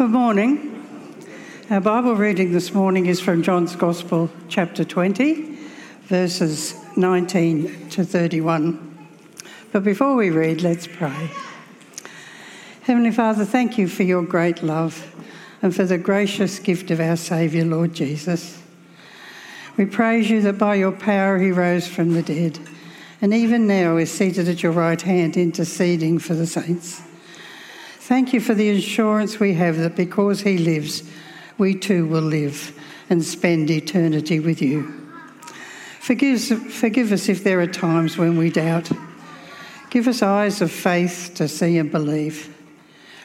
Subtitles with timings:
[0.00, 0.82] Good morning.
[1.68, 5.58] Our Bible reading this morning is from John's Gospel, chapter 20,
[6.04, 9.08] verses 19 to 31.
[9.72, 11.30] But before we read, let's pray.
[12.80, 15.14] Heavenly Father, thank you for your great love
[15.60, 18.58] and for the gracious gift of our Saviour, Lord Jesus.
[19.76, 22.58] We praise you that by your power he rose from the dead
[23.20, 27.02] and even now is seated at your right hand interceding for the saints.
[28.10, 31.04] Thank you for the assurance we have that because he lives,
[31.58, 32.76] we too will live
[33.08, 34.92] and spend eternity with you.
[36.00, 38.90] Forgive, forgive us if there are times when we doubt.
[39.90, 42.52] Give us eyes of faith to see and believe.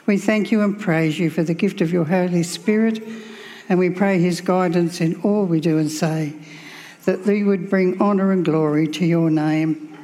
[0.05, 3.01] We thank you and praise you for the gift of your Holy Spirit,
[3.67, 6.31] and we pray his guidance in all we do and say,
[7.05, 9.97] that we would bring honour and glory to your name.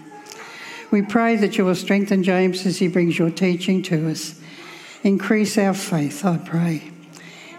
[0.90, 4.42] We pray that you will strengthen James as he brings your teaching to us
[5.04, 6.92] Increase our faith, I pray.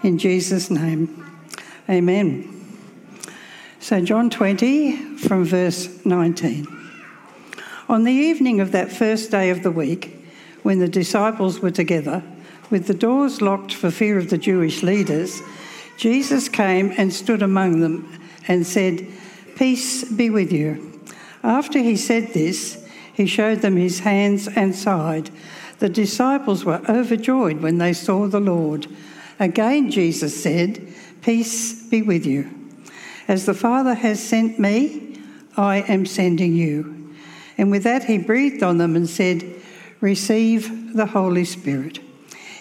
[0.01, 1.25] In Jesus' name,
[1.89, 2.49] amen.
[3.81, 6.67] So, John 20 from verse 19.
[7.89, 10.25] On the evening of that first day of the week,
[10.61, 12.23] when the disciples were together,
[12.69, 15.41] with the doors locked for fear of the Jewish leaders,
[15.97, 19.05] Jesus came and stood among them and said,
[19.57, 21.01] Peace be with you.
[21.43, 22.81] After he said this,
[23.13, 25.29] he showed them his hands and side.
[25.83, 28.87] The disciples were overjoyed when they saw the Lord.
[29.37, 30.81] Again, Jesus said,
[31.21, 32.49] Peace be with you.
[33.27, 35.19] As the Father has sent me,
[35.57, 37.13] I am sending you.
[37.57, 39.43] And with that, he breathed on them and said,
[39.99, 41.99] Receive the Holy Spirit.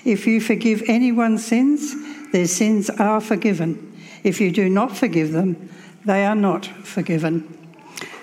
[0.05, 1.95] If you forgive anyone's sins,
[2.33, 3.97] their sins are forgiven.
[4.25, 5.71] If you do not forgive them,
[6.05, 7.57] they are not forgiven.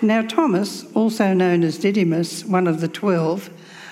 [0.02, 3.48] Now, Thomas, also known as Didymus, one of the twelve,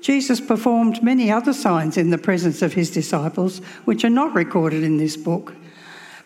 [0.00, 4.82] Jesus performed many other signs in the presence of his disciples, which are not recorded
[4.82, 5.54] in this book.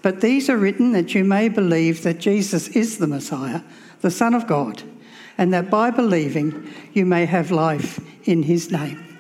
[0.03, 3.63] But these are written that you may believe that Jesus is the Messiah,
[4.01, 4.83] the Son of God,
[5.39, 9.13] and that by believing you may have life in his name.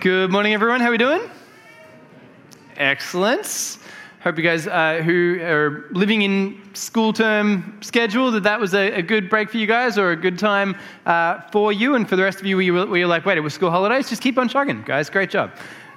[0.00, 0.80] Good morning, everyone.
[0.80, 1.22] How are we doing?
[2.76, 3.78] Excellent.
[4.26, 8.94] Hope you guys uh, who are living in school term schedule that that was a,
[8.94, 10.74] a good break for you guys or a good time
[11.06, 11.94] uh, for you.
[11.94, 14.08] And for the rest of you, where you were, like, wait, it was school holidays?
[14.08, 15.10] Just keep on chugging, guys.
[15.10, 15.52] Great job.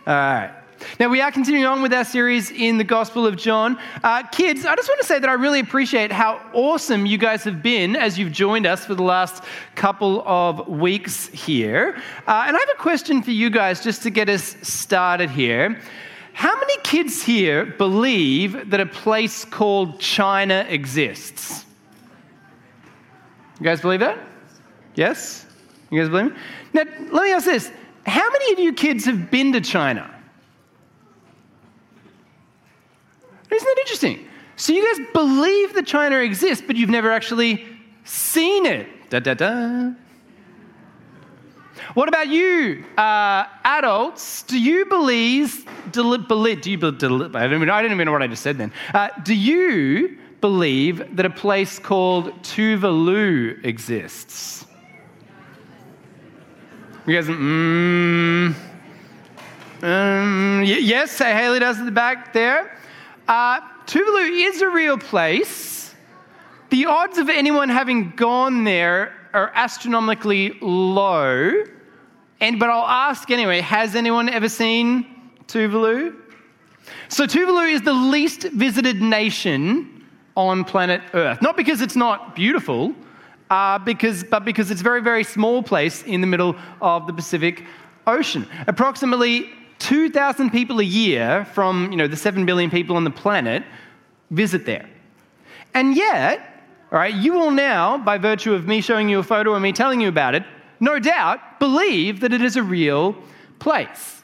[0.05, 0.53] All right.
[0.99, 3.79] Now, we are continuing on with our series in the Gospel of John.
[4.03, 7.43] Uh, kids, I just want to say that I really appreciate how awesome you guys
[7.45, 11.95] have been as you've joined us for the last couple of weeks here.
[12.27, 15.81] Uh, and I have a question for you guys just to get us started here.
[16.39, 21.65] How many kids here believe that a place called China exists?
[23.59, 24.17] You guys believe that?
[24.95, 25.45] Yes?
[25.91, 26.37] You guys believe it?
[26.71, 27.69] Now, let me ask this.
[28.05, 30.09] How many of you kids have been to China?
[33.51, 34.25] Isn't that interesting?
[34.55, 37.67] So you guys believe that China exists, but you've never actually
[38.05, 38.87] seen it.
[39.09, 39.91] Da da da.
[41.95, 44.43] What about you, uh, adults?
[44.43, 48.11] Do you believe, deli- believe do you believe, I, don't even, I don't even know
[48.11, 48.71] what I just said then.
[48.93, 54.67] Uh, do you believe that a place called Tuvalu exists?
[57.07, 58.53] You guys, mm,
[59.81, 62.77] um, yes, say Haley does at the back there.
[63.27, 65.95] Uh, Tuvalu is a real place.
[66.69, 71.63] The odds of anyone having gone there are astronomically low.
[72.41, 75.05] And, but I'll ask anyway has anyone ever seen
[75.47, 76.15] Tuvalu?
[77.07, 80.05] So, Tuvalu is the least visited nation
[80.35, 81.41] on planet Earth.
[81.41, 82.95] Not because it's not beautiful,
[83.49, 87.13] uh, because, but because it's a very, very small place in the middle of the
[87.13, 87.65] Pacific
[88.07, 88.47] Ocean.
[88.67, 89.49] Approximately
[89.79, 93.63] 2,000 people a year from you know, the 7 billion people on the planet
[94.31, 94.87] visit there.
[95.73, 99.53] And yet, all right, you will now, by virtue of me showing you a photo
[99.53, 100.43] and me telling you about it,
[100.79, 103.15] no doubt believe that it is a real
[103.59, 104.19] place.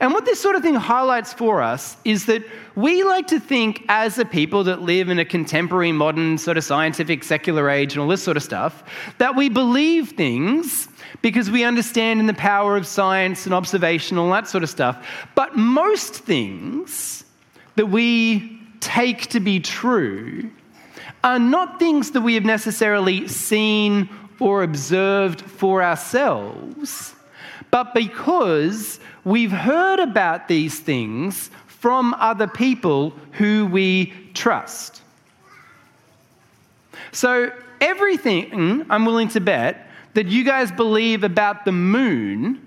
[0.00, 2.42] And what this sort of thing highlights for us is that
[2.76, 6.64] we like to think, as a people that live in a contemporary, modern, sort of
[6.64, 8.84] scientific, secular age and all this sort of stuff,
[9.18, 10.88] that we believe things
[11.20, 15.06] because we understand in the power of science and observation, all that sort of stuff.
[15.34, 17.24] But most things
[17.76, 20.50] that we take to be true
[21.24, 24.08] are not things that we have necessarily seen
[24.42, 27.14] or observed for ourselves,
[27.70, 35.00] but because we've heard about these things from other people who we trust.
[37.12, 42.60] So, everything I'm willing to bet that you guys believe about the moon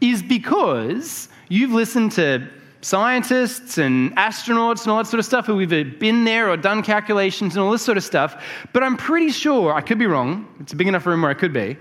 [0.00, 2.48] is because you've listened to
[2.80, 6.82] scientists and astronauts and all that sort of stuff who have been there or done
[6.82, 8.42] calculations and all this sort of stuff.
[8.72, 11.34] But I'm pretty sure, I could be wrong, it's a big enough room where I
[11.34, 11.76] could be,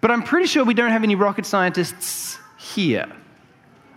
[0.00, 3.10] but I'm pretty sure we don't have any rocket scientists here.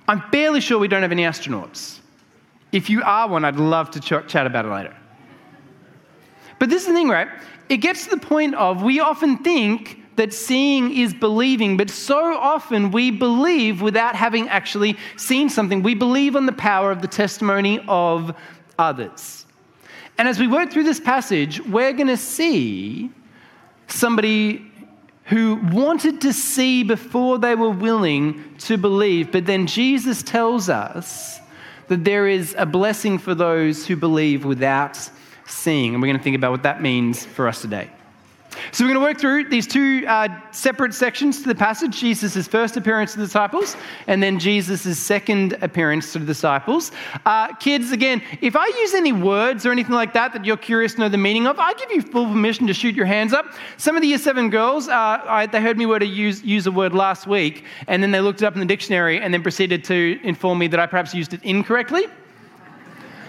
[0.08, 2.00] I'm fairly sure we don't have any astronauts.
[2.72, 4.96] If you are one, I'd love to ch- chat about it later.
[6.60, 7.28] But this is the thing, right?
[7.70, 12.36] It gets to the point of we often think that seeing is believing, but so
[12.36, 15.84] often we believe without having actually seen something.
[15.84, 18.36] We believe on the power of the testimony of
[18.78, 19.46] others.
[20.18, 23.12] And as we work through this passage, we're going to see
[23.88, 24.66] somebody
[25.26, 29.32] who wanted to see before they were willing to believe.
[29.32, 31.40] But then Jesus tells us
[31.90, 34.98] that there is a blessing for those who believe without
[35.46, 35.94] seeing.
[35.94, 37.90] And we're going to think about what that means for us today.
[38.72, 42.48] So we're going to work through these two uh, separate sections to the passage Jesus'
[42.48, 43.78] first appearance to the disciples,
[44.08, 46.92] and then Jesus' second appearance to the disciples.
[47.26, 50.96] Uh, kids, again, if I use any words or anything like that that you're curious
[50.96, 53.46] to know the meaning of, I give you full permission to shoot your hands up.
[53.78, 56.68] Some of the year seven girls, uh, I, they heard me word to use, use
[56.68, 59.42] a word last week, and then they looked it up in the dictionary and then
[59.42, 62.06] proceeded to inform me that I perhaps used it incorrectly.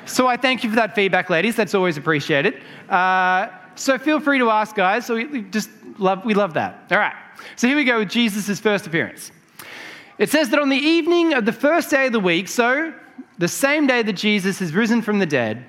[0.06, 1.54] So I thank you for that feedback, ladies.
[1.54, 2.62] That's always appreciated.
[2.88, 3.48] Uh,
[3.78, 5.06] so feel free to ask, guys.
[5.06, 6.84] So we just love, we love that.
[6.90, 7.14] All right.
[7.56, 9.30] So here we go with Jesus' first appearance.
[10.18, 12.92] It says that on the evening of the first day of the week, so
[13.38, 15.64] the same day that Jesus is risen from the dead,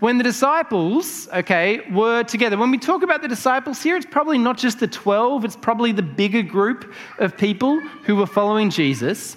[0.00, 2.58] when the disciples, okay, were together.
[2.58, 5.92] When we talk about the disciples here, it's probably not just the 12, it's probably
[5.92, 9.36] the bigger group of people who were following Jesus.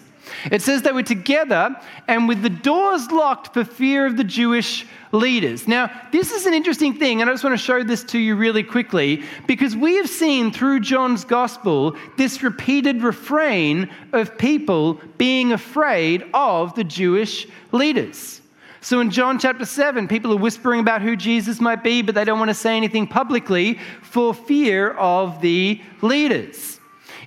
[0.52, 1.76] It says they were together
[2.08, 5.68] and with the doors locked for fear of the Jewish leaders.
[5.68, 8.36] Now, this is an interesting thing, and I just want to show this to you
[8.36, 15.52] really quickly because we have seen through John's gospel this repeated refrain of people being
[15.52, 18.42] afraid of the Jewish leaders.
[18.82, 22.24] So in John chapter 7, people are whispering about who Jesus might be, but they
[22.24, 26.79] don't want to say anything publicly for fear of the leaders.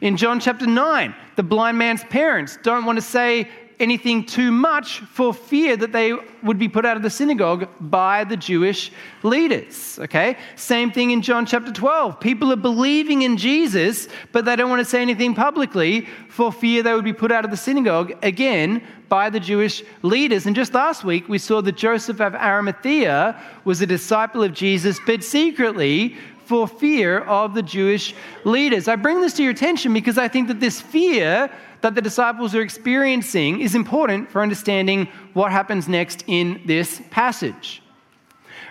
[0.02, 4.98] In John chapter 9, the blind man's parents don't want to say anything too much
[4.98, 6.12] for fear that they
[6.42, 8.90] would be put out of the synagogue by the Jewish
[9.22, 10.00] leaders.
[10.00, 10.36] Okay?
[10.56, 12.18] Same thing in John chapter 12.
[12.18, 16.82] People are believing in Jesus, but they don't want to say anything publicly for fear
[16.82, 20.46] they would be put out of the synagogue again by the Jewish leaders.
[20.46, 24.98] And just last week, we saw that Joseph of Arimathea was a disciple of Jesus,
[25.06, 28.88] but secretly for fear of the Jewish leaders.
[28.88, 32.54] I bring this to your attention because I think that this fear that the disciples
[32.54, 37.82] are experiencing is important for understanding what happens next in this passage.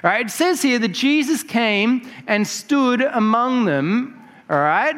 [0.03, 4.95] All right, it says here that Jesus came and stood among them, all right?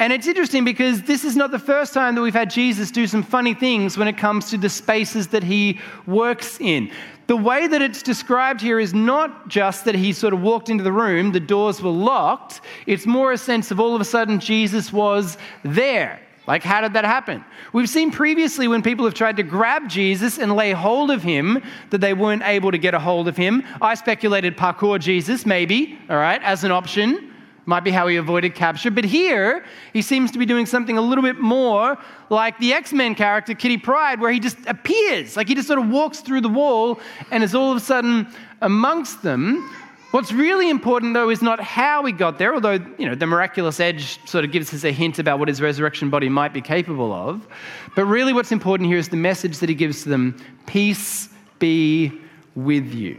[0.00, 3.06] And it's interesting because this is not the first time that we've had Jesus do
[3.06, 6.90] some funny things when it comes to the spaces that he works in.
[7.26, 10.82] The way that it's described here is not just that he sort of walked into
[10.82, 12.62] the room, the doors were locked.
[12.86, 16.18] It's more a sense of all of a sudden Jesus was there.
[16.46, 17.44] Like, how did that happen?
[17.74, 21.62] We've seen previously when people have tried to grab Jesus and lay hold of him
[21.90, 23.62] that they weren't able to get a hold of him.
[23.82, 27.30] I speculated parkour Jesus, maybe, all right, as an option.
[27.70, 28.90] Might be how he avoided capture.
[28.90, 31.96] But here, he seems to be doing something a little bit more
[32.28, 35.36] like the X Men character, Kitty Pryde, where he just appears.
[35.36, 36.98] Like he just sort of walks through the wall
[37.30, 38.26] and is all of a sudden
[38.60, 39.70] amongst them.
[40.10, 43.78] What's really important, though, is not how he got there, although you know, the miraculous
[43.78, 47.12] edge sort of gives us a hint about what his resurrection body might be capable
[47.12, 47.46] of.
[47.94, 50.36] But really, what's important here is the message that he gives to them
[50.66, 51.28] Peace
[51.60, 52.20] be
[52.56, 53.16] with you.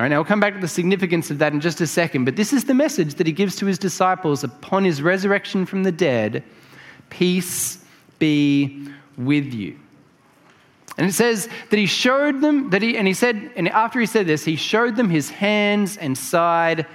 [0.00, 2.24] All right, now we'll come back to the significance of that in just a second,
[2.24, 5.82] but this is the message that he gives to his disciples upon his resurrection from
[5.82, 6.42] the dead
[7.10, 7.84] Peace
[8.18, 8.88] be
[9.18, 9.78] with you.
[10.96, 14.06] And it says that he showed them, that he, and he said, and after he
[14.06, 16.86] said this, he showed them his hands and side.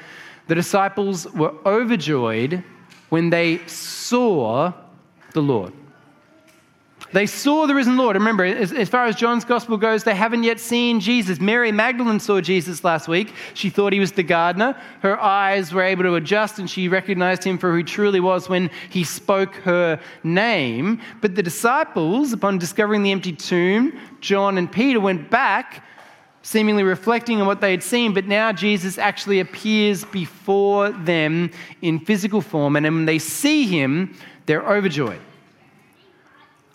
[0.48, 2.64] The disciples were overjoyed
[3.10, 4.74] when they saw
[5.34, 5.74] the Lord.
[7.12, 8.16] They saw the risen Lord.
[8.16, 11.40] Remember, as, as, far as John's gospel goes, they haven't yet seen Jesus.
[11.40, 13.34] Mary Magdalene saw Jesus last week.
[13.54, 14.80] She thought he was the gardener.
[15.02, 18.50] Her eyes were able to adjust and she recognized him for who he truly was
[18.50, 21.00] when he spoke her name.
[21.22, 25.86] But the disciples, upon discovering the empty tomb, John and Peter went back,
[26.42, 28.14] seemingly reflecting on what they had seen.
[28.14, 32.76] But now Jesus actually appears before them in physical form.
[32.76, 34.16] And when they see him,
[34.48, 35.22] they're overjoyed.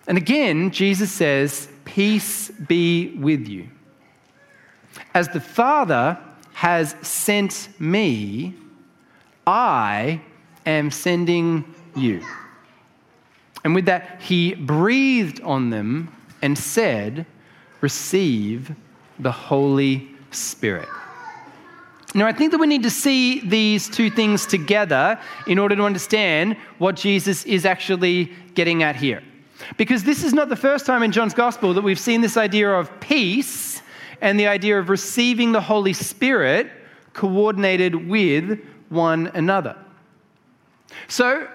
[0.07, 3.69] And again, Jesus says, Peace be with you.
[5.15, 6.19] As the Father
[6.55, 8.55] has sent me,
[9.47, 10.21] I
[10.67, 11.65] am sending
[11.97, 12.25] you.
[13.65, 17.27] And with that, he breathed on them and said,
[17.81, 18.75] Receive
[19.19, 20.89] the Holy Spirit.
[22.15, 25.83] Now, I think that we need to see these two things together in order to
[25.83, 29.23] understand what Jesus is actually getting at here.
[29.77, 32.71] Because this is not the first time in John's gospel that we've seen this idea
[32.71, 33.83] of peace
[34.21, 36.71] and the idea of receiving the Holy Spirit
[37.13, 39.77] coordinated with one another.
[41.09, 41.49] So,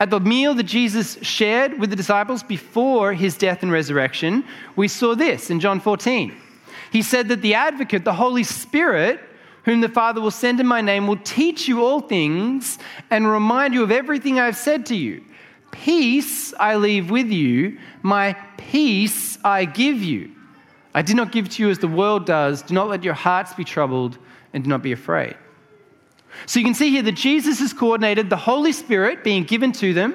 [0.00, 4.88] at the meal that Jesus shared with the disciples before his death and resurrection, we
[4.88, 6.36] saw this in John 14.
[6.90, 9.20] He said that the advocate, the Holy Spirit,
[9.64, 12.78] whom the Father will send in my name, will teach you all things
[13.10, 15.22] and remind you of everything I've said to you.
[15.72, 20.30] Peace I leave with you, my peace I give you.
[20.94, 22.62] I did not give to you as the world does.
[22.62, 24.18] Do not let your hearts be troubled
[24.52, 25.34] and do not be afraid.
[26.46, 29.92] So you can see here that Jesus has coordinated the Holy Spirit being given to
[29.92, 30.14] them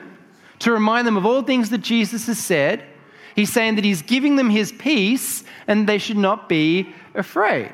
[0.59, 2.83] to remind them of all things that Jesus has said.
[3.35, 7.73] He's saying that he's giving them his peace and they should not be afraid.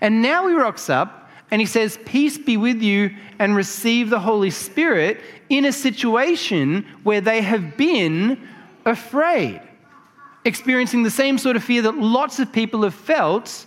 [0.00, 1.17] And now he rocks up
[1.50, 6.86] and he says, Peace be with you, and receive the Holy Spirit in a situation
[7.04, 8.48] where they have been
[8.84, 9.60] afraid,
[10.44, 13.66] experiencing the same sort of fear that lots of people have felt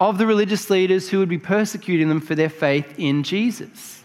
[0.00, 4.02] of the religious leaders who would be persecuting them for their faith in Jesus.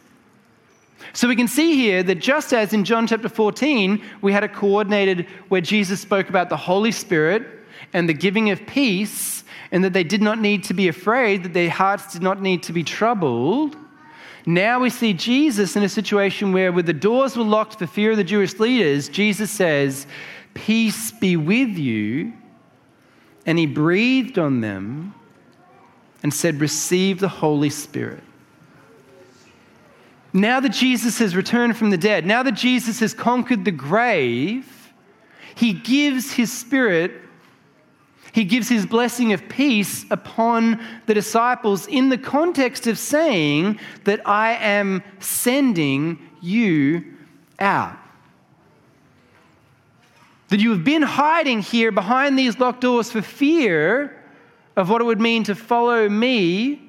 [1.13, 4.50] So we can see here that just as in John chapter 14, we had a
[4.50, 7.48] coordinated where Jesus spoke about the Holy Spirit
[7.94, 9.37] and the giving of peace
[9.72, 12.64] and that they did not need to be afraid, that their hearts did not need
[12.64, 13.76] to be troubled.
[14.46, 18.12] Now we see Jesus in a situation where, with the doors were locked for fear
[18.12, 20.08] of the Jewish leaders, Jesus says,
[20.54, 22.34] Peace be with you.
[23.46, 25.14] And he breathed on them
[26.24, 28.24] and said, Receive the Holy Spirit.
[30.34, 34.94] Now that Jesus has returned from the dead, now that Jesus has conquered the grave,
[35.56, 37.12] he gives his spirit
[38.38, 44.22] he gives his blessing of peace upon the disciples in the context of saying that
[44.29, 47.03] I am sending you
[47.58, 47.98] out.
[50.50, 54.24] That you have been hiding here behind these locked doors for fear
[54.75, 56.79] of what it would mean to follow me.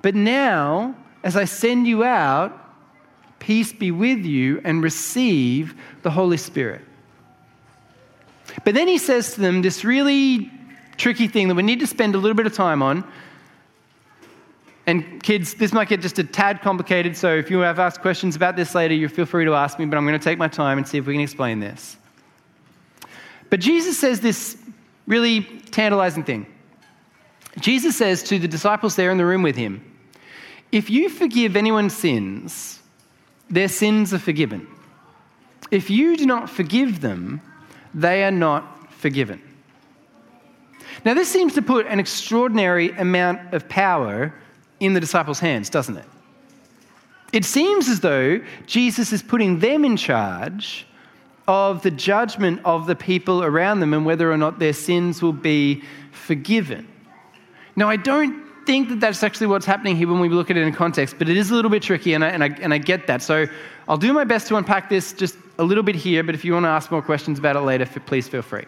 [0.00, 0.94] But now,
[1.24, 2.56] as I send you out,
[3.40, 6.82] peace be with you and receive the Holy Spirit.
[8.64, 10.50] But then he says to them this really
[10.96, 13.04] tricky thing that we need to spend a little bit of time on.
[14.86, 18.34] And kids, this might get just a tad complicated, so if you have asked questions
[18.34, 20.48] about this later, you feel free to ask me, but I'm going to take my
[20.48, 21.96] time and see if we can explain this.
[23.50, 24.56] But Jesus says this
[25.06, 26.46] really tantalizing thing.
[27.58, 29.84] Jesus says to the disciples there in the room with him,
[30.72, 32.80] If you forgive anyone's sins,
[33.48, 34.66] their sins are forgiven.
[35.70, 37.42] If you do not forgive them,
[37.94, 39.42] they are not forgiven.
[41.04, 44.34] Now, this seems to put an extraordinary amount of power
[44.80, 46.04] in the disciples' hands, doesn't it?
[47.32, 50.86] It seems as though Jesus is putting them in charge
[51.46, 55.32] of the judgment of the people around them and whether or not their sins will
[55.32, 55.82] be
[56.12, 56.86] forgiven.
[57.76, 60.62] Now, I don't think that that's actually what's happening here when we look at it
[60.62, 62.78] in context, but it is a little bit tricky, and I, and I, and I
[62.78, 63.22] get that.
[63.22, 63.46] So
[63.88, 66.54] I'll do my best to unpack this just a little bit here, but if you
[66.54, 68.64] want to ask more questions about it later, please feel free.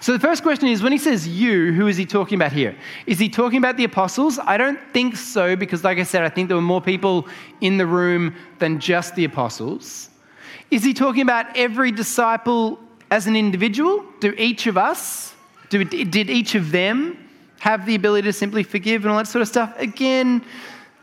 [0.00, 2.76] So the first question is when he says you, who is he talking about here?
[3.06, 4.38] Is he talking about the apostles?
[4.40, 7.28] I don't think so, because like I said, I think there were more people
[7.60, 10.10] in the room than just the apostles.
[10.72, 12.80] Is he talking about every disciple
[13.10, 14.04] as an individual?
[14.18, 15.34] Do each of us,
[15.70, 17.16] do, did each of them
[17.60, 19.74] have the ability to simply forgive and all that sort of stuff?
[19.78, 20.44] Again,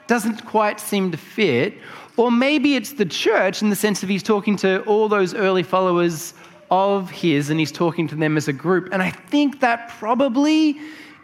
[0.08, 1.76] doesn't quite seem to fit.
[2.18, 5.64] Or maybe it's the church in the sense of he's talking to all those early
[5.64, 6.34] followers
[6.72, 8.90] of his and he's talking to them as a group.
[8.92, 10.80] And I think that probably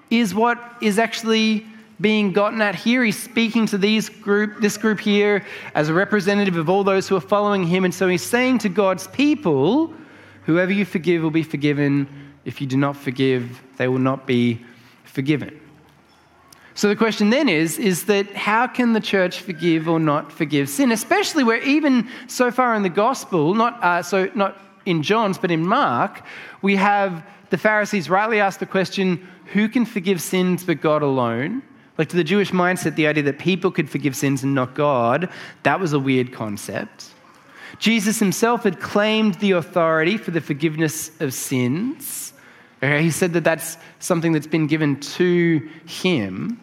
[0.10, 1.66] is what is actually
[2.02, 3.04] being gotten at here.
[3.04, 5.46] He's speaking to these group, this group here
[5.76, 7.86] as a representative of all those who are following him.
[7.86, 9.94] And so he's saying to God's people,
[10.46, 12.08] whoever you forgive will be forgiven.
[12.44, 14.60] If you do not forgive, they will not be
[15.04, 15.61] forgiven.
[16.74, 20.70] So the question then is, is that how can the church forgive or not forgive
[20.70, 20.92] sin?
[20.92, 25.52] Especially where even so far in the gospel, not, uh, so not in John's, but
[25.52, 26.24] in Mark,
[26.62, 31.62] we have the Pharisees rightly ask the question, who can forgive sins but God alone?
[31.98, 35.30] Like to the Jewish mindset, the idea that people could forgive sins and not God,
[35.64, 37.08] that was a weird concept.
[37.80, 42.31] Jesus himself had claimed the authority for the forgiveness of sins.
[42.84, 46.60] Okay, he said that that's something that's been given to him.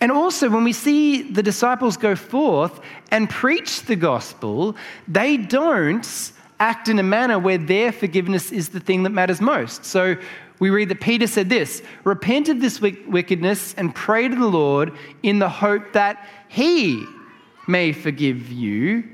[0.00, 2.80] And also, when we see the disciples go forth
[3.10, 4.74] and preach the gospel,
[5.06, 9.84] they don't act in a manner where their forgiveness is the thing that matters most.
[9.84, 10.16] So
[10.58, 14.92] we read that Peter said this Repent of this wickedness and pray to the Lord
[15.22, 17.04] in the hope that he
[17.68, 19.04] may forgive you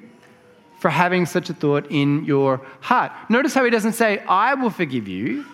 [0.79, 3.11] for having such a thought in your heart.
[3.29, 5.45] Notice how he doesn't say, I will forgive you.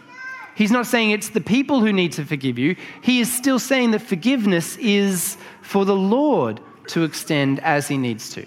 [0.54, 2.76] He's not saying it's the people who need to forgive you.
[3.02, 8.30] He is still saying that forgiveness is for the Lord to extend as he needs
[8.30, 8.46] to.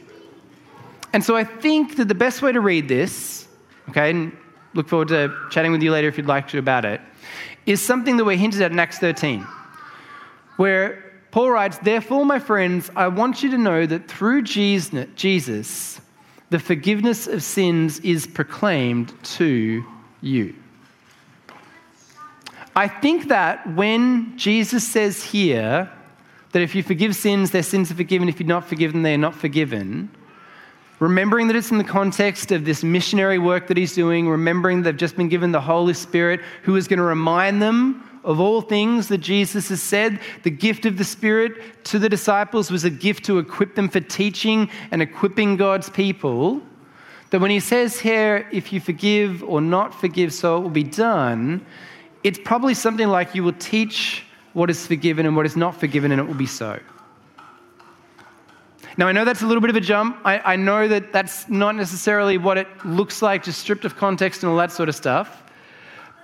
[1.13, 3.47] And so I think that the best way to read this,
[3.89, 4.35] okay, and
[4.73, 7.01] look forward to chatting with you later if you'd like to about it,
[7.65, 9.41] is something that we're hinted at in Acts 13,
[10.57, 16.01] where Paul writes, Therefore, my friends, I want you to know that through Jesus,
[16.49, 19.83] the forgiveness of sins is proclaimed to
[20.21, 20.55] you.
[22.75, 25.89] I think that when Jesus says here
[26.51, 28.27] that if you forgive sins, their sins are forgiven.
[28.27, 30.09] If you're not forgiven, they are not forgiven.
[30.99, 34.95] Remembering that it's in the context of this missionary work that he's doing, remembering they've
[34.95, 39.07] just been given the Holy Spirit who is going to remind them of all things
[39.09, 40.19] that Jesus has said.
[40.43, 43.99] The gift of the Spirit to the disciples was a gift to equip them for
[43.99, 46.61] teaching and equipping God's people.
[47.29, 50.83] That when he says here, if you forgive or not forgive, so it will be
[50.83, 51.65] done,
[52.25, 56.11] it's probably something like you will teach what is forgiven and what is not forgiven,
[56.11, 56.79] and it will be so.
[58.97, 60.17] Now, I know that's a little bit of a jump.
[60.25, 64.41] I, I, know that that's not necessarily what it looks like, just stripped of context
[64.41, 65.43] and all that sort of stuff.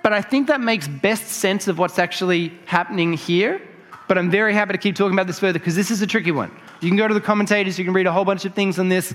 [0.02, 3.62] But I think that makes best sense of what's actually happening here.
[4.08, 6.32] But I'm very happy to keep talking about this further because this is a tricky
[6.32, 6.52] one.
[6.80, 8.90] You can go to the commentators, you can read a whole bunch of things on
[8.90, 9.14] this.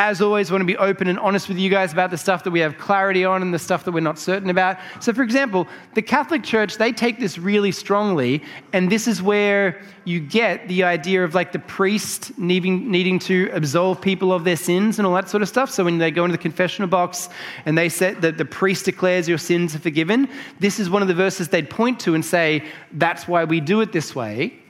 [0.00, 2.52] As always, want to be open and honest with you guys about the stuff that
[2.52, 4.78] we have clarity on and the stuff that we're not certain about.
[5.00, 9.82] So, for example, the Catholic Church, they take this really strongly, and this is where
[10.04, 14.56] you get the idea of like the priest needing, needing to absolve people of their
[14.56, 15.68] sins and all that sort of stuff.
[15.68, 17.28] So, when they go into the confessional box
[17.66, 20.28] and they say that the priest declares your sins are forgiven,
[20.60, 23.80] this is one of the verses they'd point to and say, that's why we do
[23.80, 24.60] it this way.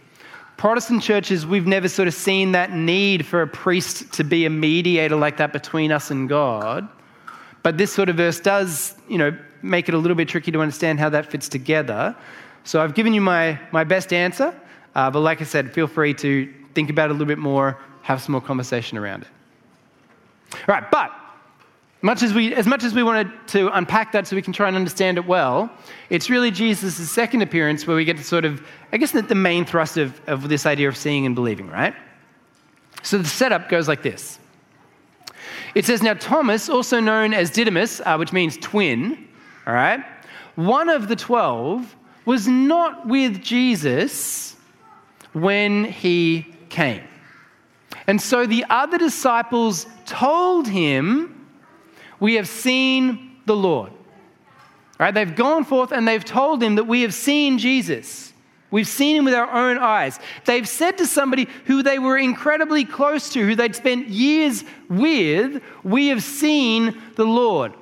[0.58, 4.50] Protestant churches, we've never sort of seen that need for a priest to be a
[4.50, 6.88] mediator like that between us and God.
[7.62, 10.60] But this sort of verse does, you know, make it a little bit tricky to
[10.60, 12.14] understand how that fits together.
[12.64, 14.52] So I've given you my, my best answer.
[14.96, 17.78] Uh, but like I said, feel free to think about it a little bit more,
[18.02, 19.28] have some more conversation around it.
[20.54, 21.12] All right, but
[22.00, 24.68] much as, we, as much as we wanted to unpack that so we can try
[24.68, 25.70] and understand it well,
[26.10, 29.64] it's really Jesus' second appearance where we get to sort of, I guess, the, main
[29.64, 31.94] thrust of, of this idea of seeing and believing, right?
[33.02, 34.38] So the setup goes like this
[35.74, 39.28] it says, Now Thomas, also known as Didymus, uh, which means twin,
[39.66, 40.04] all right,
[40.54, 44.56] one of the twelve, was not with Jesus
[45.32, 47.02] when he came.
[48.06, 51.37] And so the other disciples told him,
[52.20, 53.92] we have seen the Lord.
[54.98, 58.32] Right, they've gone forth and they've told him that we have seen Jesus.
[58.70, 60.18] We've seen him with our own eyes.
[60.44, 65.62] They've said to somebody who they were incredibly close to, who they'd spent years with,
[65.84, 67.72] We have seen the Lord.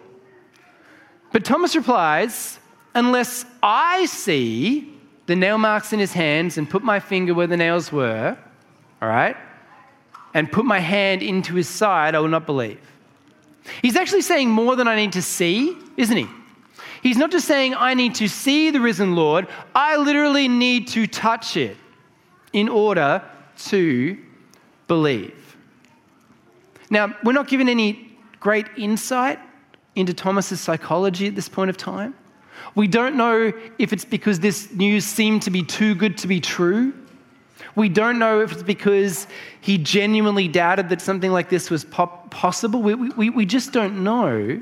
[1.33, 2.61] But Thomas replies,
[2.95, 4.93] Unless I see
[5.27, 8.39] the nail marks in his hands and put my finger where the nails were,
[9.03, 9.37] all right,
[10.35, 12.81] and put my hand into his side, I will not believe.
[13.83, 16.27] He's actually saying more than I need to see, isn't he?
[17.03, 21.07] He's not just saying, I need to see the risen Lord, I literally need to
[21.07, 21.77] touch it
[22.53, 23.23] in order
[23.67, 24.19] to
[24.89, 25.57] believe.
[26.91, 29.39] Now, we're not given any great insight
[29.95, 32.15] into Thomas's psychology at this point of time.
[32.75, 36.41] We don't know if it's because this news seemed to be too good to be
[36.41, 36.93] true
[37.75, 39.27] We don't know if it's because
[39.61, 42.83] he genuinely doubted that something like this was possible.
[42.83, 44.61] We, we, we just don't know.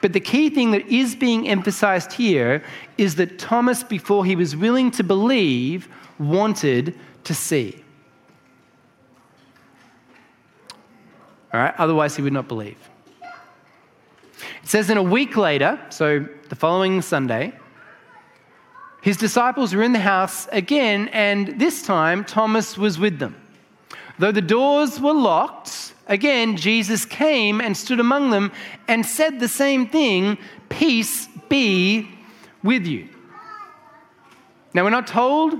[0.00, 2.62] But the key thing that is being emphasized here
[2.96, 7.82] is that Thomas, before he was willing to believe, wanted to see.
[11.52, 12.76] All right, otherwise he would not believe.
[14.62, 17.52] It says, in a week later, so the following Sunday,
[19.08, 23.34] his disciples were in the house again, and this time Thomas was with them.
[24.18, 28.52] Though the doors were locked, again Jesus came and stood among them
[28.86, 30.36] and said the same thing
[30.68, 32.10] Peace be
[32.62, 33.08] with you.
[34.74, 35.58] Now, we're not told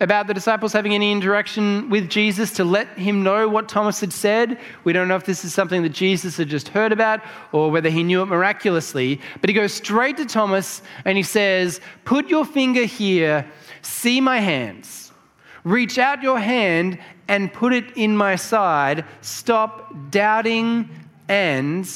[0.00, 4.12] about the disciples having any interaction with Jesus to let him know what Thomas had
[4.12, 4.58] said.
[4.82, 7.20] We don't know if this is something that Jesus had just heard about
[7.52, 9.20] or whether he knew it miraculously.
[9.40, 13.48] But he goes straight to Thomas and he says, Put your finger here,
[13.82, 15.12] see my hands.
[15.62, 19.04] Reach out your hand and put it in my side.
[19.22, 20.90] Stop doubting
[21.28, 21.90] and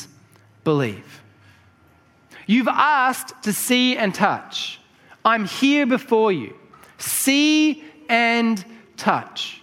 [0.65, 1.23] believe.
[2.47, 4.81] You've asked to see and touch.
[5.25, 6.58] I'm here before you.
[6.99, 8.63] See and
[8.97, 9.63] touch.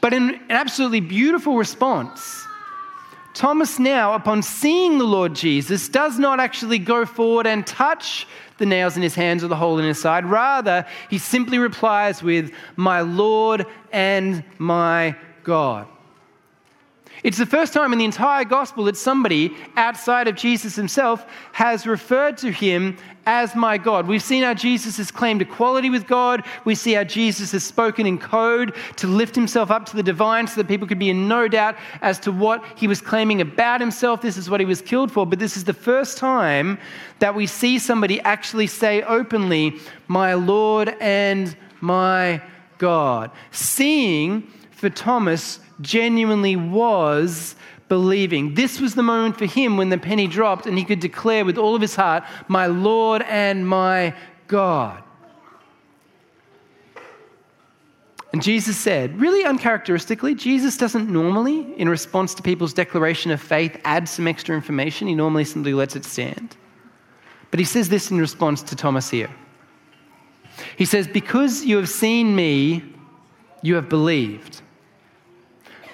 [0.00, 2.46] But in an absolutely beautiful response,
[3.34, 8.26] Thomas now, upon seeing the Lord Jesus, does not actually go forward and touch
[8.58, 10.24] the nails in his hands or the hole in his side.
[10.24, 15.86] Rather, he simply replies with, My Lord and my God.
[17.24, 21.86] It's the first time in the entire gospel that somebody outside of Jesus himself has
[21.86, 22.96] referred to him
[23.28, 24.06] as my God.
[24.06, 26.42] We've seen how Jesus has claimed equality with God.
[26.64, 30.46] We see how Jesus has spoken in code to lift himself up to the divine
[30.46, 33.82] so that people could be in no doubt as to what he was claiming about
[33.82, 34.22] himself.
[34.22, 35.26] This is what he was killed for.
[35.26, 36.78] But this is the first time
[37.18, 39.74] that we see somebody actually say openly,
[40.06, 42.40] My Lord and my
[42.78, 43.30] God.
[43.50, 47.56] Seeing for Thomas genuinely was
[47.88, 48.54] believing.
[48.54, 51.58] This was the moment for him when the penny dropped and he could declare with
[51.58, 54.14] all of his heart, My Lord and my
[54.46, 55.02] God.
[58.32, 63.80] And Jesus said, really uncharacteristically, Jesus doesn't normally, in response to people's declaration of faith,
[63.84, 65.08] add some extra information.
[65.08, 66.56] He normally simply lets it stand.
[67.50, 69.30] But he says this in response to Thomas here.
[70.76, 72.84] He says, Because you have seen me,
[73.62, 74.60] you have believed.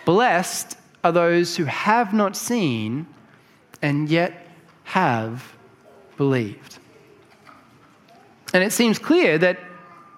[0.05, 3.07] Blessed are those who have not seen
[3.83, 4.47] and yet
[4.85, 5.53] have
[6.17, 6.79] believed.
[8.55, 9.59] And it seems clear that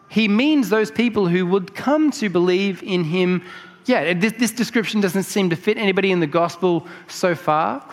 [0.09, 3.43] he means those people who would come to believe in him.
[3.87, 7.85] Yeah, this, this description doesn't seem to fit anybody in the gospel so far.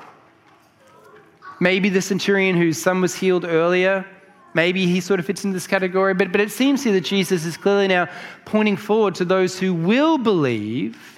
[1.59, 4.05] Maybe the centurion whose son was healed earlier,
[4.53, 7.45] maybe he sort of fits into this category, but, but it seems here that Jesus
[7.45, 8.07] is clearly now
[8.45, 11.12] pointing forward to those who will believe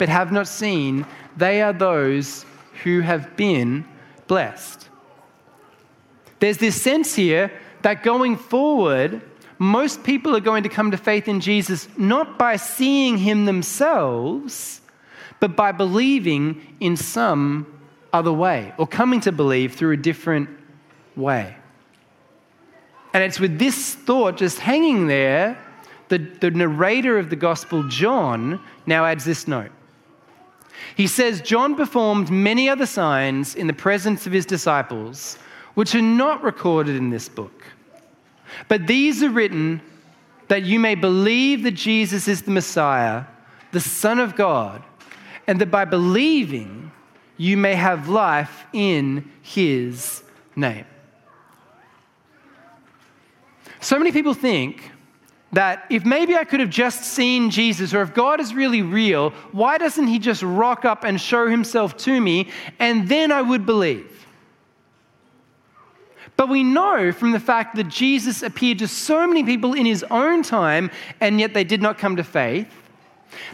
[0.00, 1.04] but have not seen,
[1.36, 2.46] they are those
[2.84, 3.84] who have been
[4.28, 4.88] blessed.
[6.38, 9.20] There's this sense here that going forward,
[9.58, 14.80] most people are going to come to faith in Jesus not by seeing him themselves,
[15.38, 17.66] but by believing in some
[18.10, 20.48] other way or coming to believe through a different
[21.14, 21.54] way.
[23.12, 25.62] And it's with this thought just hanging there,
[26.08, 29.72] the, the narrator of the gospel, John, now adds this note.
[30.96, 35.38] He says, John performed many other signs in the presence of his disciples,
[35.74, 37.64] which are not recorded in this book.
[38.68, 39.80] But these are written
[40.48, 43.24] that you may believe that Jesus is the Messiah,
[43.72, 44.82] the Son of God,
[45.46, 46.90] and that by believing
[47.36, 50.22] you may have life in his
[50.56, 50.84] name.
[53.80, 54.90] So many people think
[55.52, 59.30] that if maybe I could have just seen Jesus, or if God is really real,
[59.52, 63.66] why doesn't He just rock up and show Himself to me, and then I would
[63.66, 64.26] believe?
[66.36, 70.04] But we know from the fact that Jesus appeared to so many people in His
[70.04, 72.68] own time, and yet they did not come to faith,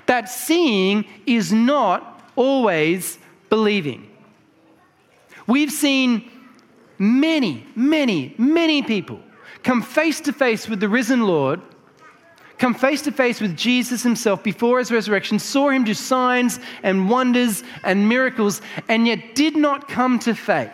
[0.04, 4.08] that seeing is not always believing.
[5.46, 6.30] We've seen
[6.98, 9.20] many, many, many people
[9.62, 11.60] come face to face with the risen Lord
[12.58, 17.10] come face to face with Jesus himself before his resurrection, saw him do signs and
[17.10, 20.70] wonders and miracles, and yet did not come to faith.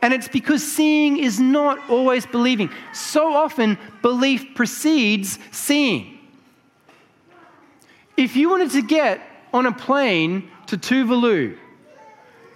[0.00, 2.70] And it's because seeing is not always believing.
[2.92, 6.18] So often, belief precedes seeing.
[8.16, 9.20] If you wanted to get
[9.54, 11.56] on a plane to Tuvalu,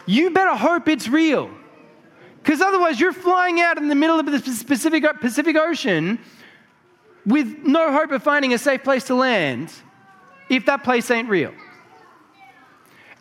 [0.07, 1.51] you better hope it's real.
[2.43, 6.19] Because otherwise, you're flying out in the middle of the Pacific, Pacific Ocean
[7.27, 9.73] with no hope of finding a safe place to land
[10.49, 11.53] if that place ain't real.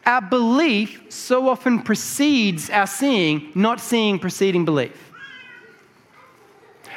[0.05, 5.13] Our belief so often precedes our seeing, not seeing preceding belief.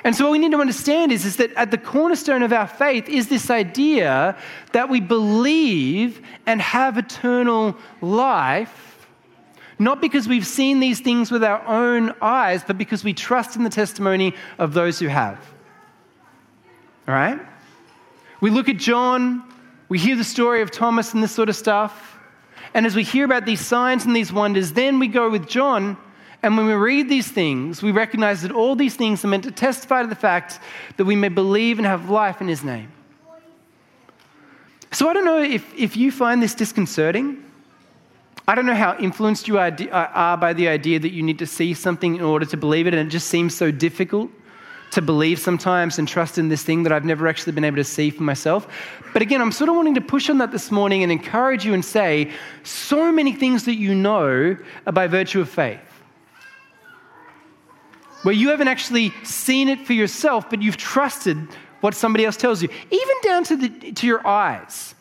[0.04, 2.68] And so, what we need to understand is, is that at the cornerstone of our
[2.68, 4.36] faith is this idea
[4.72, 9.08] that we believe and have eternal life,
[9.78, 13.64] not because we've seen these things with our own eyes, but because we trust in
[13.64, 15.38] the testimony of those who have.
[17.08, 17.40] All right?
[18.42, 19.42] We look at John,
[19.88, 22.18] we hear the story of Thomas and this sort of stuff.
[22.74, 25.96] And as we hear about these signs and these wonders, then we go with John.
[26.42, 29.50] And when we read these things, we recognize that all these things are meant to
[29.50, 30.60] testify to the fact
[30.98, 32.92] that we may believe and have life in his name.
[34.92, 37.42] So I don't know if, if you find this disconcerting.
[38.46, 41.46] I don't know how influenced you are, are by the idea that you need to
[41.46, 44.30] see something in order to believe it, and it just seems so difficult
[44.90, 47.84] to believe sometimes and trust in this thing that I've never actually been able to
[47.84, 48.66] see for myself.
[49.12, 51.74] But again, I'm sort of wanting to push on that this morning and encourage you
[51.74, 52.30] and say
[52.62, 55.80] so many things that you know are by virtue of faith.
[58.22, 61.36] Where you haven't actually seen it for yourself, but you've trusted
[61.80, 64.94] what somebody else tells you, even down to, the, to your eyes.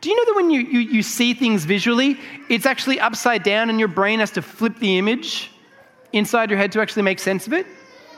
[0.00, 3.70] Do you know that when you, you, you see things visually, it's actually upside down
[3.70, 5.50] and your brain has to flip the image
[6.12, 7.66] inside your head to actually make sense of it?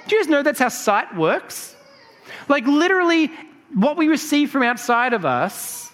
[0.06, 1.76] Do you guys know that's how sight works?
[2.48, 3.30] Like, literally,
[3.74, 5.90] what we receive from outside of us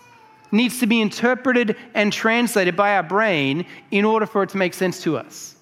[0.51, 4.75] needs to be interpreted and translated by our brain in order for it to make
[4.75, 5.55] sense to us.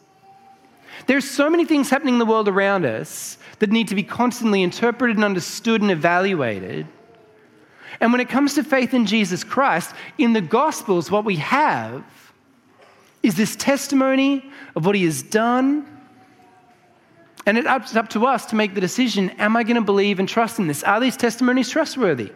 [1.07, 4.63] There's so many things happening in the world around us that need to be constantly
[4.63, 6.87] interpreted and understood and evaluated.
[8.01, 12.05] And when it comes to faith in Jesus Christ, in the Gospels, what we have
[13.23, 15.96] is this testimony of what he has done
[17.47, 20.29] and it's up to us to make the decision am I going to believe and
[20.29, 20.83] trust in this?
[20.83, 22.33] Are these testimonies trustworthy?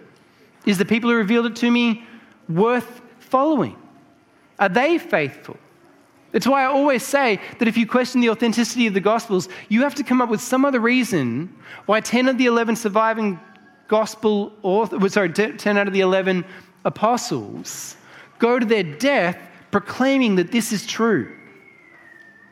[0.65, 2.05] Is the people who revealed it to me
[2.49, 3.77] worth following?
[4.59, 5.57] Are they faithful?
[6.33, 9.83] It's why I always say that if you question the authenticity of the Gospels, you
[9.83, 11.53] have to come up with some other reason
[11.87, 13.41] why 10 of the 11 surviving
[13.89, 16.45] Gospel authors, sorry, 10 out of the 11
[16.85, 17.97] apostles
[18.39, 19.37] go to their death
[19.73, 21.37] proclaiming that this is true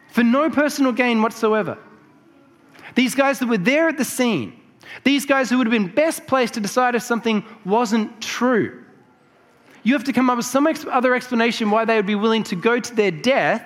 [0.08, 1.78] for no personal gain whatsoever.
[2.98, 4.61] These guys that were there at the scene,
[5.04, 8.84] these guys who would have been best placed to decide if something wasn't true.
[9.84, 12.56] You have to come up with some other explanation why they would be willing to
[12.56, 13.64] go to their death,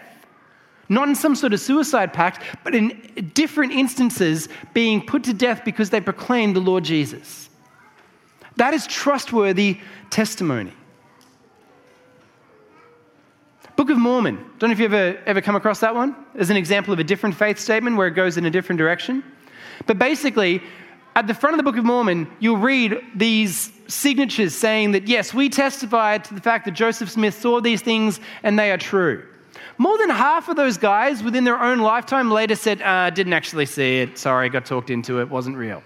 [0.91, 5.63] not in some sort of suicide pact, but in different instances being put to death
[5.65, 7.49] because they proclaimed the Lord Jesus.
[8.57, 10.75] That is trustworthy testimony.
[13.83, 14.37] Book of Mormon.
[14.61, 17.05] Don't know if you've ever, ever come across that one as an example of a
[17.05, 19.25] different faith statement where it goes in a different direction.
[19.89, 20.63] But basically,
[21.17, 25.35] at the front of the Book of Mormon, you'll read these signatures saying that, yes,
[25.35, 29.27] we testify to the fact that Joseph Smith saw these things and they are true.
[29.79, 33.67] More than half of those guys within their own lifetime later said, uh, didn't actually
[33.67, 34.17] see it.
[34.17, 35.83] Sorry, got talked into it, wasn't real.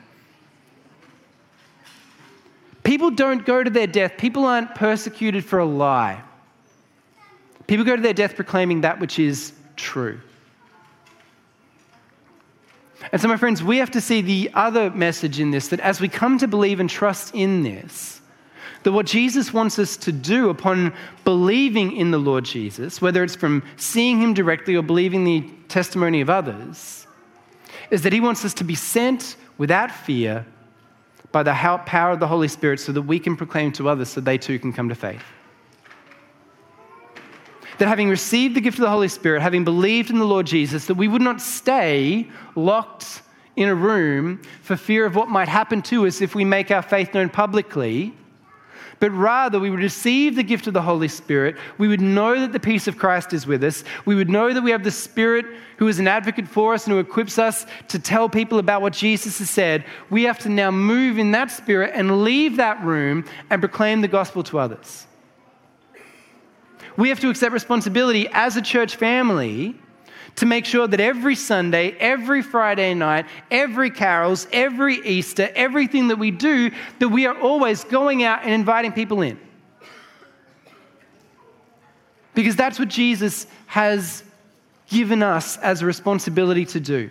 [2.85, 6.23] People don't go to their death, people aren't persecuted for a lie.
[7.67, 10.21] People go to their death proclaiming that which is true.
[13.13, 16.01] And so, my friends, we have to see the other message in this that as
[16.01, 18.21] we come to believe and trust in this,
[18.83, 23.37] that what Jesus wants us to do upon believing in the Lord Jesus, whether it's
[23.37, 27.07] from seeing him directly or believing the testimony of others,
[27.91, 30.47] is that he wants us to be sent without fear
[31.33, 31.53] by the
[31.87, 34.59] power of the Holy Spirit so that we can proclaim to others so they too
[34.59, 35.23] can come to faith
[37.79, 40.87] that having received the gift of the Holy Spirit, having believed in the Lord Jesus,
[40.87, 43.23] that we would not stay locked
[43.57, 46.83] in a room for fear of what might happen to us if we make our
[46.83, 48.15] faith known publicly,
[48.99, 51.57] but rather we would receive the gift of the Holy Spirit.
[51.77, 53.85] We would know that the peace of Christ is with us.
[54.07, 55.45] We would know that we have the Spirit
[55.77, 58.95] who is an advocate for us and who equips us to tell people about what
[58.95, 59.85] Jesus has said.
[60.09, 64.09] We have to now move in that Spirit and leave that room and proclaim the
[64.09, 65.07] gospel to others
[66.97, 69.75] we have to accept responsibility as a church family
[70.37, 76.19] to make sure that every Sunday, every Friday night, every carols, every Easter, everything that
[76.19, 79.39] we do, that we are always going out and inviting people in.
[82.35, 84.23] Because that's what Jesus has
[84.89, 87.11] given us as a responsibility to do.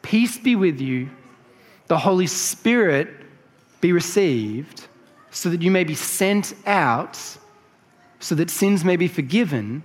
[0.00, 1.10] Peace be with you,
[1.88, 3.08] the Holy Spirit
[3.82, 4.86] be received,
[5.30, 7.18] so that you may be sent out
[8.20, 9.82] so that sins may be forgiven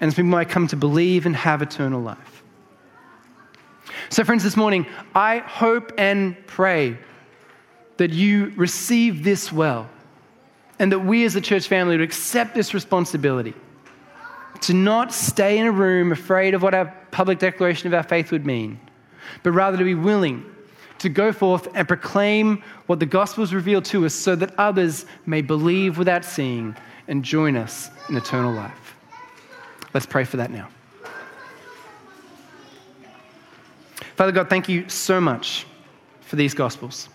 [0.00, 2.42] and as people might come to believe and have eternal life.
[4.10, 6.98] So, friends, this morning, I hope and pray
[7.96, 9.88] that you receive this well
[10.78, 13.54] and that we as a church family would accept this responsibility
[14.62, 18.32] to not stay in a room afraid of what our public declaration of our faith
[18.32, 18.80] would mean,
[19.42, 20.44] but rather to be willing
[20.98, 25.06] to go forth and proclaim what the gospel has revealed to us so that others
[25.26, 26.74] may believe without seeing
[27.08, 28.96] and join us in eternal life.
[29.92, 30.68] Let's pray for that now.
[34.16, 35.66] Father God, thank you so much
[36.20, 37.08] for these gospels.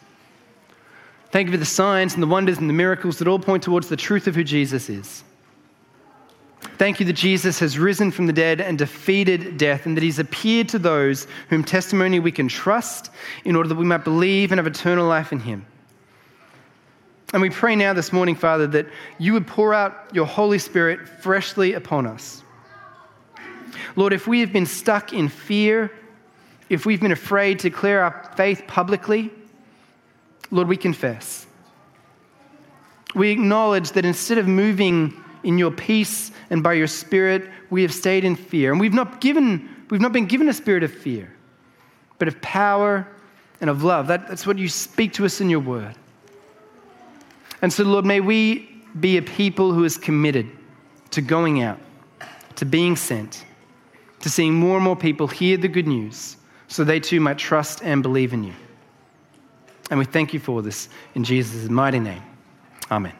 [1.31, 3.87] Thank you for the signs and the wonders and the miracles that all point towards
[3.87, 5.23] the truth of who Jesus is.
[6.77, 10.19] Thank you that Jesus has risen from the dead and defeated death, and that he's
[10.19, 13.11] appeared to those whom testimony we can trust
[13.45, 15.65] in order that we might believe and have eternal life in him.
[17.31, 18.87] And we pray now this morning, Father, that
[19.19, 22.43] you would pour out your Holy Spirit freshly upon us.
[23.95, 25.91] Lord, if we have been stuck in fear,
[26.69, 29.31] if we've been afraid to declare our faith publicly,
[30.49, 31.45] Lord, we confess.
[33.13, 35.13] We acknowledge that instead of moving
[35.43, 38.71] in your peace and by your spirit, we have stayed in fear.
[38.71, 41.31] And we've not, given, we've not been given a spirit of fear,
[42.17, 43.07] but of power
[43.61, 44.07] and of love.
[44.07, 45.95] That, that's what you speak to us in your word.
[47.61, 48.69] And so, Lord, may we
[48.99, 50.49] be a people who is committed
[51.11, 51.79] to going out,
[52.55, 53.45] to being sent,
[54.21, 57.81] to seeing more and more people hear the good news so they too might trust
[57.83, 58.53] and believe in you.
[59.89, 62.21] And we thank you for this in Jesus' mighty name.
[62.91, 63.13] Amen.